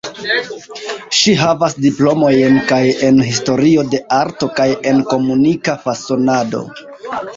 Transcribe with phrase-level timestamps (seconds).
[1.17, 6.65] Ŝi havas diplomojn kaj en Historio de Arto kaj en Komunika Fasonado.